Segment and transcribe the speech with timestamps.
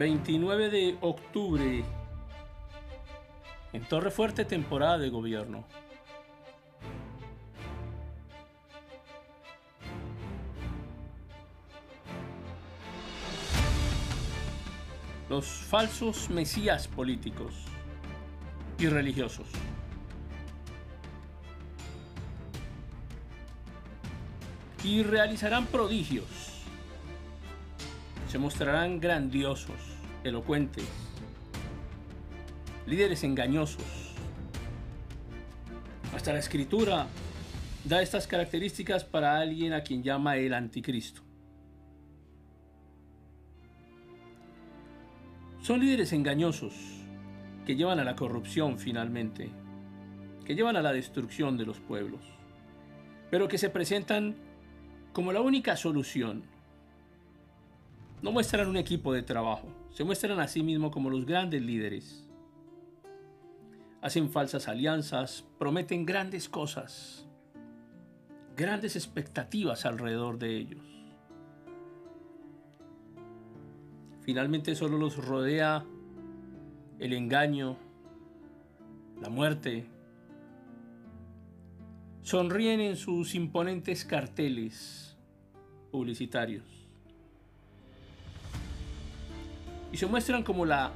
[0.00, 1.84] 29 de octubre.
[3.74, 5.66] En Torre Fuerte temporada de gobierno.
[15.28, 17.66] Los falsos mesías políticos
[18.78, 19.48] y religiosos.
[24.82, 26.50] Y realizarán prodigios.
[28.30, 30.84] Se mostrarán grandiosos, elocuentes,
[32.86, 34.14] líderes engañosos.
[36.14, 37.06] Hasta la escritura
[37.84, 41.22] da estas características para alguien a quien llama el anticristo.
[45.62, 46.74] Son líderes engañosos
[47.64, 49.50] que llevan a la corrupción finalmente,
[50.44, 52.20] que llevan a la destrucción de los pueblos,
[53.30, 54.36] pero que se presentan
[55.12, 56.42] como la única solución.
[58.22, 62.26] No muestran un equipo de trabajo, se muestran a sí mismos como los grandes líderes.
[64.02, 67.26] Hacen falsas alianzas, prometen grandes cosas,
[68.56, 70.82] grandes expectativas alrededor de ellos.
[74.20, 75.84] Finalmente solo los rodea
[76.98, 77.78] el engaño,
[79.20, 79.86] la muerte.
[82.20, 85.16] Sonríen en sus imponentes carteles
[85.90, 86.79] publicitarios.
[89.92, 90.92] Y se muestran como la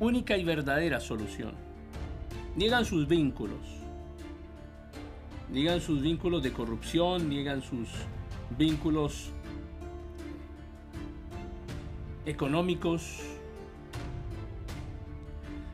[0.00, 1.52] única y verdadera solución.
[2.56, 3.60] Niegan sus vínculos.
[5.50, 7.88] Niegan sus vínculos de corrupción, niegan sus
[8.58, 9.30] vínculos
[12.26, 13.20] económicos.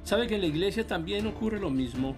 [0.04, 2.16] ¿Sabe que en la iglesia también ocurre lo mismo?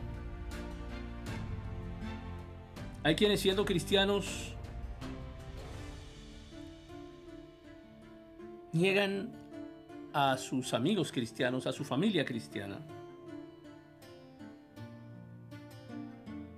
[3.05, 4.55] Hay quienes siendo cristianos
[8.73, 9.42] niegan
[10.13, 12.79] a sus amigos cristianos, a su familia cristiana.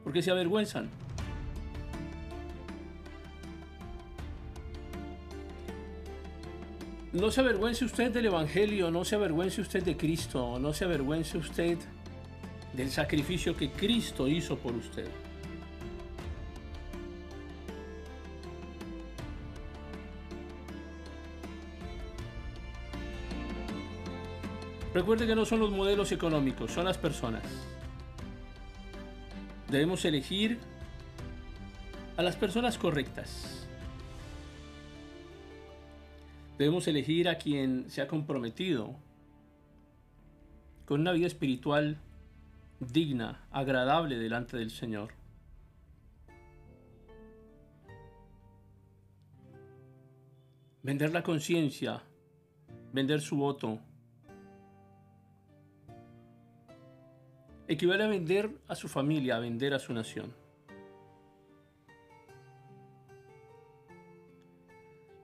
[0.02, 0.90] Porque se avergüenzan.
[7.12, 11.38] No se avergüence usted del Evangelio, no se avergüence usted de Cristo, no se avergüence
[11.38, 11.78] usted
[12.72, 15.06] del sacrificio que Cristo hizo por usted.
[24.94, 27.42] Recuerde que no son los modelos económicos, son las personas.
[29.68, 30.60] Debemos elegir
[32.16, 33.66] a las personas correctas.
[36.58, 38.94] Debemos elegir a quien se ha comprometido
[40.84, 41.98] con una vida espiritual
[42.78, 45.12] digna, agradable delante del Señor.
[50.84, 52.00] Vender la conciencia,
[52.92, 53.80] vender su voto,
[57.68, 60.34] equivale a vender a su familia, a vender a su nación.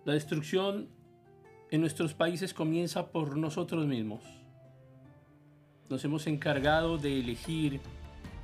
[0.05, 0.89] La destrucción
[1.71, 4.25] en nuestros países comienza por nosotros mismos.
[5.89, 7.81] Nos hemos encargado de elegir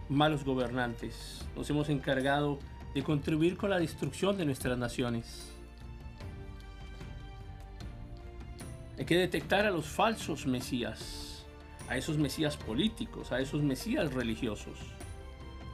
[0.08, 1.46] malos gobernantes.
[1.56, 2.58] Nos hemos encargado
[2.94, 5.52] de contribuir con la destrucción de nuestras naciones.
[8.98, 11.25] Hay que detectar a los falsos mesías,
[11.88, 14.78] a esos mesías políticos, a esos mesías religiosos.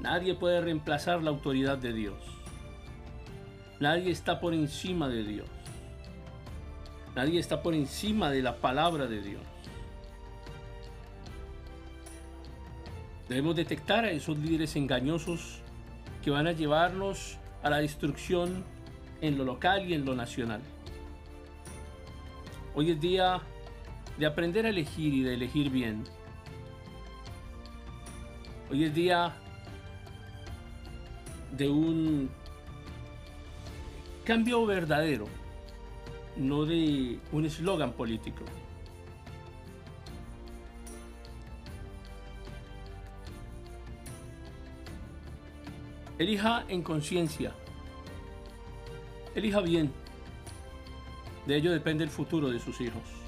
[0.01, 2.19] Nadie puede reemplazar la autoridad de Dios.
[3.81, 5.49] Nadie está por encima de Dios.
[7.15, 9.43] Nadie está por encima de la palabra de Dios.
[13.29, 15.61] Debemos detectar a esos líderes engañosos
[16.23, 18.65] que van a llevarnos a la destrucción
[19.21, 20.61] en lo local y en lo nacional.
[22.75, 23.41] Hoy es día
[24.19, 26.05] de aprender a elegir y de elegir bien.
[28.71, 29.35] Hoy es día
[31.57, 32.31] de un
[34.25, 35.27] cambio verdadero
[36.37, 38.45] no de un eslogan político.
[46.19, 47.53] Elija en conciencia.
[49.35, 49.93] Elija bien.
[51.47, 53.22] De ello depende el futuro de sus hijos.